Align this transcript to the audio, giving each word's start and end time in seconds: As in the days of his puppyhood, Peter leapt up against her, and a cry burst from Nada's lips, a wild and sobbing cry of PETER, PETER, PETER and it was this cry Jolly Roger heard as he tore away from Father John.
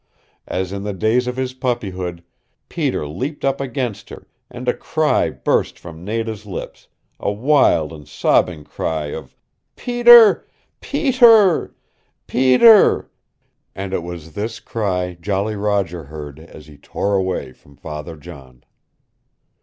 As 0.47 0.73
in 0.73 0.81
the 0.81 0.93
days 0.95 1.27
of 1.27 1.37
his 1.37 1.53
puppyhood, 1.53 2.23
Peter 2.69 3.07
leapt 3.07 3.45
up 3.45 3.61
against 3.61 4.09
her, 4.09 4.25
and 4.49 4.67
a 4.67 4.73
cry 4.73 5.29
burst 5.29 5.77
from 5.77 6.03
Nada's 6.03 6.47
lips, 6.47 6.87
a 7.19 7.31
wild 7.31 7.93
and 7.93 8.07
sobbing 8.07 8.63
cry 8.63 9.13
of 9.13 9.35
PETER, 9.75 10.47
PETER, 10.79 11.75
PETER 12.25 13.11
and 13.75 13.93
it 13.93 14.01
was 14.01 14.33
this 14.33 14.59
cry 14.59 15.15
Jolly 15.21 15.55
Roger 15.55 16.05
heard 16.05 16.39
as 16.39 16.65
he 16.65 16.79
tore 16.79 17.13
away 17.15 17.51
from 17.53 17.75
Father 17.75 18.17
John. 18.17 18.63